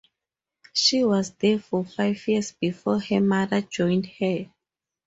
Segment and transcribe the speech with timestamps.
[0.73, 4.49] She was there for five years before her mother joined her.